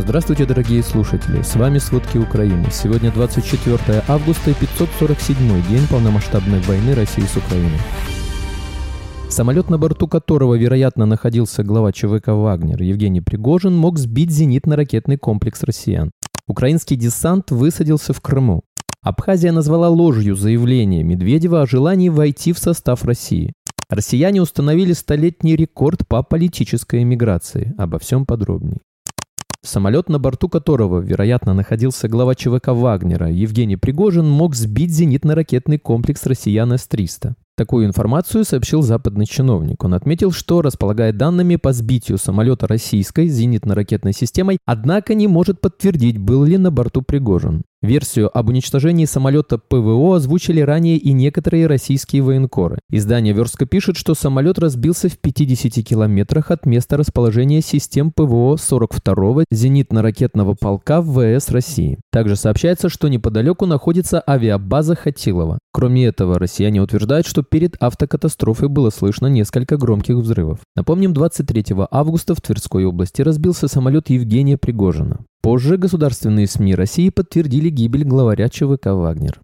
[0.00, 1.42] Здравствуйте, дорогие слушатели!
[1.42, 2.66] С вами «Сводки Украины».
[2.70, 5.36] Сегодня 24 августа и 547
[5.68, 7.78] день полномасштабной войны России с Украиной.
[9.28, 15.64] Самолет, на борту которого, вероятно, находился глава ЧВК «Вагнер» Евгений Пригожин, мог сбить зенитно-ракетный комплекс
[15.64, 16.12] россиян.
[16.46, 18.62] Украинский десант высадился в Крыму.
[19.02, 23.52] Абхазия назвала ложью заявление Медведева о желании войти в состав России.
[23.88, 27.74] Россияне установили столетний рекорд по политической эмиграции.
[27.78, 28.78] Обо всем подробней.
[29.68, 36.24] Самолет, на борту которого, вероятно, находился глава ЧВК Вагнера Евгений Пригожин, мог сбить зенитно-ракетный комплекс
[36.24, 37.34] россиян С-300.
[37.54, 39.84] Такую информацию сообщил западный чиновник.
[39.84, 46.16] Он отметил, что располагает данными по сбитию самолета российской зенитно-ракетной системой, однако не может подтвердить,
[46.16, 47.62] был ли на борту Пригожин.
[47.80, 52.80] Версию об уничтожении самолета ПВО озвучили ранее и некоторые российские военкоры.
[52.90, 59.44] Издание «Верстка» пишет, что самолет разбился в 50 километрах от места расположения систем ПВО 42-го
[59.52, 62.00] зенитно-ракетного полка ВС России.
[62.10, 65.60] Также сообщается, что неподалеку находится авиабаза Хатилова.
[65.72, 70.58] Кроме этого, россияне утверждают, что перед автокатастрофой было слышно несколько громких взрывов.
[70.74, 75.20] Напомним, 23 августа в Тверской области разбился самолет Евгения Пригожина.
[75.40, 79.40] Позже государственные СМИ России подтвердили гибель главаря ЧВК «Вагнер».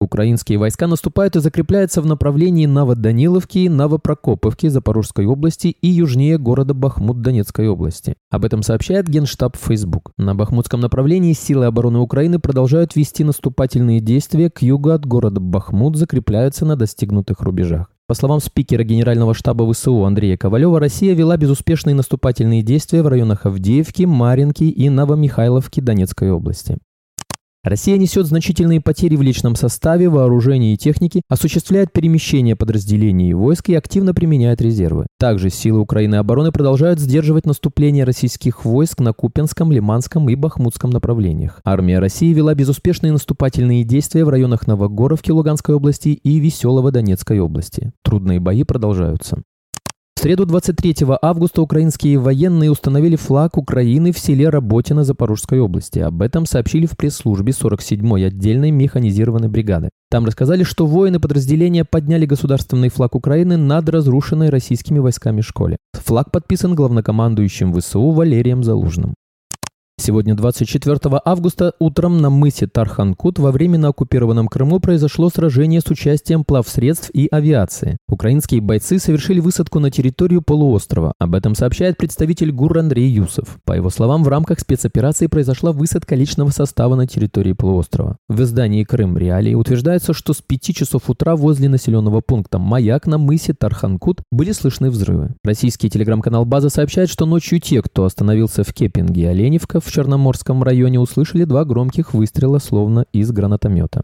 [0.00, 7.22] Украинские войска наступают и закрепляются в направлении Новоданиловки, Новопрокоповки Запорожской области и южнее города Бахмут
[7.22, 8.14] Донецкой области.
[8.30, 10.12] Об этом сообщает Генштаб Facebook.
[10.18, 15.96] На Бахмутском направлении силы обороны Украины продолжают вести наступательные действия к югу от города Бахмут,
[15.96, 17.93] закрепляются на достигнутых рубежах.
[18.06, 23.46] По словам спикера Генерального штаба ВСУ Андрея Ковалева, Россия вела безуспешные наступательные действия в районах
[23.46, 26.76] Авдеевки, Маринки и Новомихайловки Донецкой области.
[27.64, 33.70] Россия несет значительные потери в личном составе, вооружении и технике, осуществляет перемещение подразделений и войск
[33.70, 35.06] и активно применяет резервы.
[35.18, 41.62] Также силы Украины обороны продолжают сдерживать наступление российских войск на Купенском, Лиманском и Бахмутском направлениях.
[41.64, 47.92] Армия России вела безуспешные наступательные действия в районах Новогоровки Луганской области и Веселого Донецкой области.
[48.02, 49.42] Трудные бои продолжаются
[50.24, 55.98] среду 23 августа украинские военные установили флаг Украины в селе Работино Запорожской области.
[55.98, 59.90] Об этом сообщили в пресс-службе 47-й отдельной механизированной бригады.
[60.10, 65.76] Там рассказали, что воины подразделения подняли государственный флаг Украины над разрушенной российскими войсками школе.
[65.92, 69.12] Флаг подписан главнокомандующим ВСУ Валерием Залужным.
[70.06, 76.44] Сегодня, 24 августа, утром на мысе Тарханкут во временно оккупированном Крыму произошло сражение с участием
[76.44, 77.96] плавсредств и авиации.
[78.06, 81.14] Украинские бойцы совершили высадку на территорию полуострова.
[81.18, 83.56] Об этом сообщает представитель ГУР Андрей Юсов.
[83.64, 88.18] По его словам, в рамках спецоперации произошла высадка личного состава на территории полуострова.
[88.28, 93.16] В издании «Крым Реалии» утверждается, что с 5 часов утра возле населенного пункта Маяк на
[93.16, 95.34] мысе Тарханкут были слышны взрывы.
[95.42, 100.98] Российский телеграм-канал «База» сообщает, что ночью те, кто остановился в Кепинге Оленевка, в Черноморском районе
[100.98, 104.02] услышали два громких выстрела, словно из гранатомета.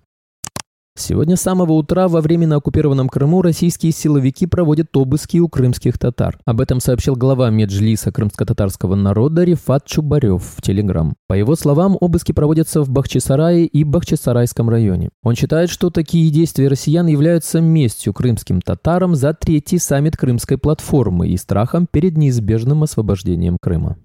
[0.97, 6.39] Сегодня с самого утра во временно оккупированном Крыму российские силовики проводят обыски у крымских татар.
[6.45, 11.17] Об этом сообщил глава Меджлиса крымско-татарского народа Рифат Чубарев в Телеграм.
[11.27, 15.11] По его словам, обыски проводятся в Бахчисарае и Бахчисарайском районе.
[15.25, 21.31] Он считает, что такие действия россиян являются местью крымским татарам за третий саммит Крымской платформы
[21.31, 23.97] и страхом перед неизбежным освобождением Крыма.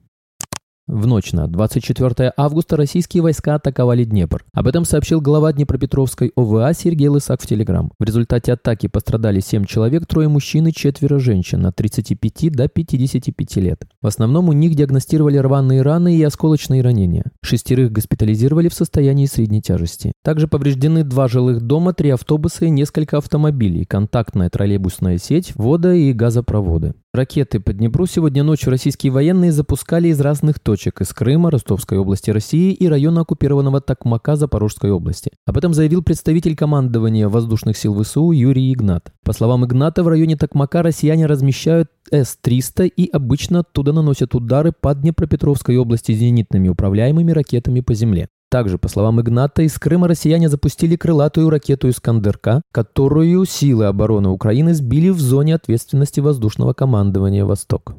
[0.87, 4.45] В ночь на 24 августа российские войска атаковали Днепр.
[4.53, 7.91] Об этом сообщил глава Днепропетровской ОВА Сергей Лысак в Телеграм.
[7.97, 13.55] В результате атаки пострадали 7 человек, трое мужчин и четверо женщин от 35 до 55
[13.55, 13.87] лет.
[13.99, 17.31] В основном у них диагностировали рваные раны и осколочные ранения.
[17.41, 20.11] Шестерых госпитализировали в состоянии средней тяжести.
[20.23, 26.13] Также повреждены два жилых дома, три автобуса и несколько автомобилей, контактная троллейбусная сеть, вода и
[26.13, 26.93] газопроводы.
[27.15, 32.29] Ракеты по Днепру сегодня ночью российские военные запускали из разных точек из Крыма, Ростовской области
[32.29, 35.31] России и района оккупированного Такмака Запорожской области.
[35.45, 39.13] Об этом заявил представитель командования воздушных сил ВСУ Юрий Игнат.
[39.23, 44.93] По словам Игната, в районе Такмака россияне размещают С-300 и обычно оттуда наносят удары по
[44.93, 48.27] Днепропетровской области зенитными управляемыми ракетами по земле.
[48.55, 54.73] Также, по словам Игната, из Крыма россияне запустили крылатую ракету «Искандер-К», которую силы обороны Украины
[54.73, 57.97] сбили в зоне ответственности воздушного командования «Восток».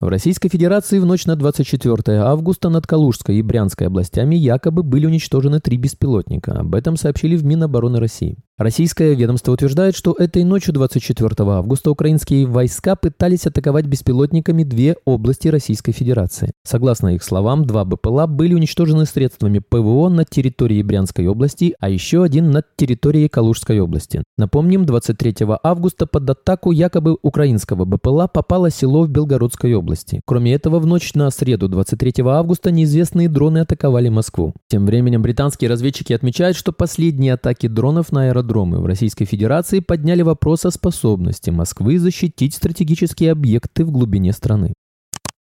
[0.00, 5.06] В Российской Федерации в ночь на 24 августа над Калужской и Брянской областями якобы были
[5.06, 6.50] уничтожены три беспилотника.
[6.50, 8.38] Об этом сообщили в Минобороны России.
[8.60, 15.48] Российское ведомство утверждает, что этой ночью 24 августа украинские войска пытались атаковать беспилотниками две области
[15.48, 16.52] Российской Федерации.
[16.62, 22.22] Согласно их словам, два БПЛА были уничтожены средствами ПВО на территории Брянской области, а еще
[22.22, 24.22] один над территорией Калужской области.
[24.36, 30.20] Напомним, 23 августа под атаку якобы украинского БПЛА попало село в Белгородской области.
[30.26, 34.52] Кроме этого, в ночь на среду 23 августа неизвестные дроны атаковали Москву.
[34.68, 39.80] Тем временем британские разведчики отмечают, что последние атаки дронов на аэродром аэродромы в Российской Федерации
[39.80, 44.74] подняли вопрос о способности Москвы защитить стратегические объекты в глубине страны.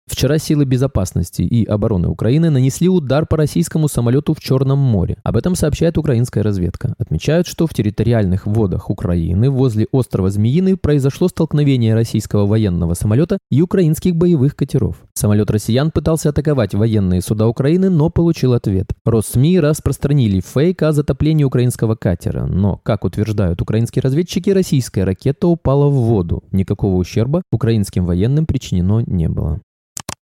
[0.07, 5.18] Вчера силы безопасности и обороны Украины нанесли удар по российскому самолету в Черном море.
[5.24, 6.95] Об этом сообщает украинская разведка.
[6.98, 13.62] Отмечают, что в территориальных водах Украины возле острова Змеиный произошло столкновение российского военного самолета и
[13.62, 14.95] украинских боевых катеров.
[15.13, 18.88] Самолет россиян пытался атаковать военные суда Украины, но получил ответ.
[19.04, 25.88] Россми распространили фейк о затоплении украинского катера, но, как утверждают украинские разведчики, российская ракета упала
[25.89, 26.44] в воду.
[26.51, 29.59] Никакого ущерба украинским военным причинено не было.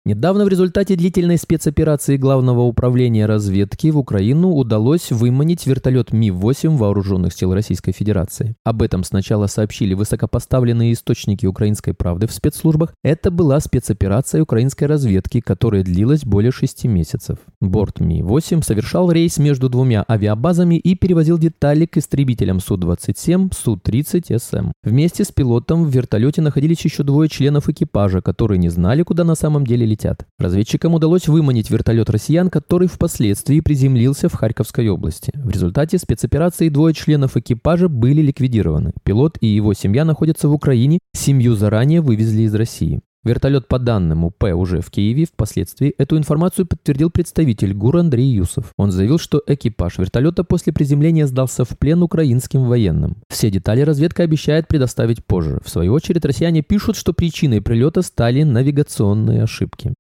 [0.04, 7.34] Недавно в результате длительной спецоперации Главного управления разведки в Украину удалось выманить вертолет Ми-8 Вооруженных
[7.34, 8.56] сил Российской Федерации.
[8.64, 12.96] Об этом сначала сообщили высокопоставленные источники украинской правды в спецслужбах.
[13.04, 17.38] Это была спецоперация украинской разведки, которая длилась более шести месяцев.
[17.60, 24.72] Борт Ми-8 совершал рейс между двумя авиабазами и перевозил детали к истребителям Су-27, Су-30СМ.
[24.84, 29.36] Вместе с пилотом в вертолете находились еще двое членов экипажа, которые не знали, куда на
[29.36, 30.26] самом деле летят.
[30.40, 35.32] Разведчикам удалось выманить вертолет россиян, который впоследствии приземлился в Харьковской области.
[35.36, 38.94] В результате спецоперации двое членов экипажа были ликвидированы.
[39.04, 43.02] Пилот и его семья находятся в Украине, семью заранее вывезли из России.
[43.24, 45.26] Вертолет по данным УП уже в Киеве.
[45.26, 48.74] Впоследствии эту информацию подтвердил представитель ГУР Андрей Юсов.
[48.78, 53.18] Он заявил, что экипаж вертолета после приземления сдался в плен украинским военным.
[53.30, 55.60] Все детали разведка обещает предоставить позже.
[55.64, 59.94] В свою очередь россияне пишут, что причиной прилета стали навигационные ошибки.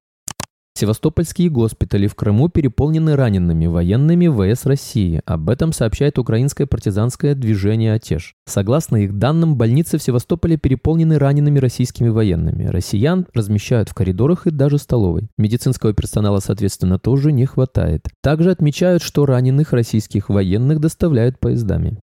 [0.81, 5.21] Севастопольские госпитали в Крыму переполнены ранеными военными ВС России.
[5.27, 8.33] Об этом сообщает украинское партизанское движение «Отеж».
[8.47, 12.63] Согласно их данным, больницы в Севастополе переполнены ранеными российскими военными.
[12.63, 15.27] Россиян размещают в коридорах и даже столовой.
[15.37, 18.07] Медицинского персонала, соответственно, тоже не хватает.
[18.23, 21.99] Также отмечают, что раненых российских военных доставляют поездами.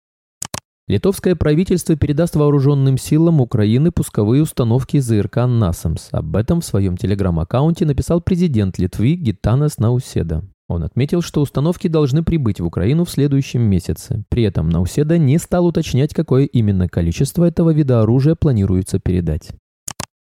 [0.89, 6.11] Литовское правительство передаст вооруженным силам Украины пусковые установки ЗРК «Насамс».
[6.13, 10.45] Об этом в своем телеграм-аккаунте написал президент Литвы Гитанас Науседа.
[10.69, 14.25] Он отметил, что установки должны прибыть в Украину в следующем месяце.
[14.29, 19.51] При этом Науседа не стал уточнять, какое именно количество этого вида оружия планируется передать.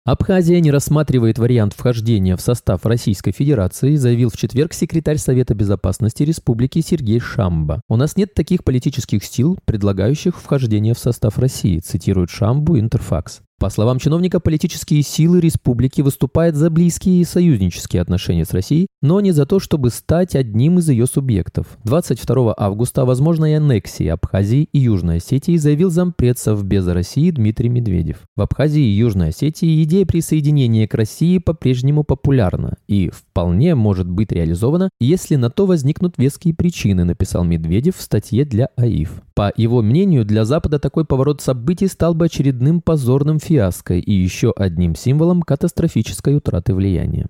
[0.07, 6.23] Абхазия не рассматривает вариант вхождения в состав Российской Федерации, заявил в четверг секретарь Совета Безопасности
[6.23, 7.81] Республики Сергей Шамба.
[7.89, 13.41] «У нас нет таких политических сил, предлагающих вхождение в состав России», цитирует Шамбу Интерфакс.
[13.61, 19.21] По словам чиновника, политические силы республики выступают за близкие и союзнические отношения с Россией, но
[19.21, 21.79] не за то, чтобы стать одним из ее субъектов.
[21.85, 28.23] 22 августа о возможной аннексии Абхазии и Южной Осетии заявил зампред Совбеза России Дмитрий Медведев.
[28.37, 34.33] В Абхазии и Южной Осетии идея присоединения к России по-прежнему популярна и вполне может быть
[34.33, 39.23] реализована, если на то возникнут веские причины, написал Медведев в статье для АИФ.
[39.35, 44.53] По его мнению, для Запада такой поворот событий стал бы очередным позорным фиаско и еще
[44.57, 47.27] одним символом катастрофической утраты влияния.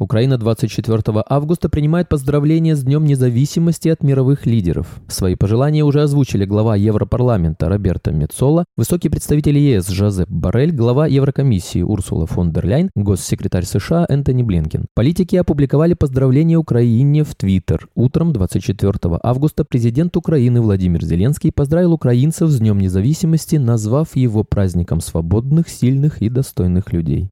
[0.00, 4.86] Украина 24 августа принимает поздравления с Днем независимости от мировых лидеров.
[5.08, 11.82] Свои пожелания уже озвучили глава Европарламента Роберто Мецола, высокий представитель ЕС Жозеп Барель, глава Еврокомиссии
[11.82, 14.86] Урсула фон дер Ляйн, госсекретарь США Энтони Блинкен.
[14.94, 17.88] Политики опубликовали поздравления Украине в Твиттер.
[17.96, 25.00] Утром 24 августа президент Украины Владимир Зеленский поздравил украинцев с Днем независимости, назвав его праздником
[25.00, 27.30] свободных, сильных и достойных людей.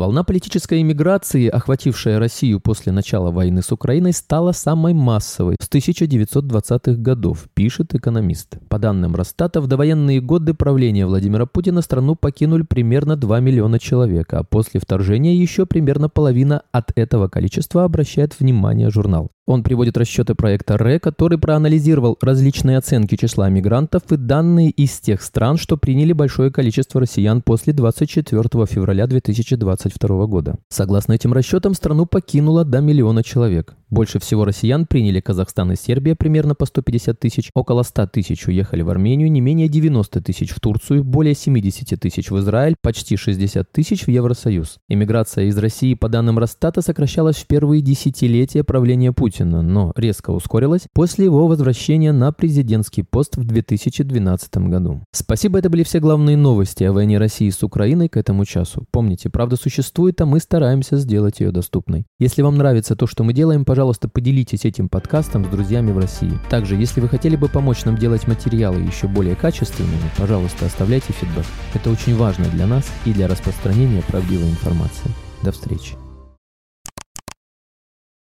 [0.00, 6.92] Волна политической иммиграции, охватившая Россию после начала войны с Украиной, стала самой массовой с 1920-х
[7.02, 8.56] годов, пишет экономист.
[8.70, 14.32] По данным Росстата, в довоенные годы правления Владимира Путина страну покинули примерно 2 миллиона человек,
[14.32, 19.30] а после вторжения еще примерно половина от этого количества обращает внимание журнал.
[19.50, 25.20] Он приводит расчеты проекта РЭ, который проанализировал различные оценки числа мигрантов и данные из тех
[25.22, 30.54] стран, что приняли большое количество россиян после 24 февраля 2022 года.
[30.68, 33.74] Согласно этим расчетам, страну покинуло до миллиона человек.
[33.90, 38.82] Больше всего россиян приняли Казахстан и Сербия примерно по 150 тысяч, около 100 тысяч уехали
[38.82, 43.70] в Армению, не менее 90 тысяч в Турцию, более 70 тысяч в Израиль, почти 60
[43.72, 44.78] тысяч в Евросоюз.
[44.88, 50.86] Иммиграция из России, по данным Росстата, сокращалась в первые десятилетия правления Путина, но резко ускорилась
[50.92, 55.02] после его возвращения на президентский пост в 2012 году.
[55.10, 58.86] Спасибо, это были все главные новости о войне России с Украиной к этому часу.
[58.92, 62.06] Помните, правда существует, а мы стараемся сделать ее доступной.
[62.20, 66.38] Если вам нравится то, что мы делаем, пожалуйста, поделитесь этим подкастом с друзьями в России.
[66.50, 71.46] Также, если вы хотели бы помочь нам делать материалы еще более качественными, пожалуйста, оставляйте фидбэк.
[71.72, 75.10] Это очень важно для нас и для распространения правдивой информации.
[75.42, 75.94] До встречи.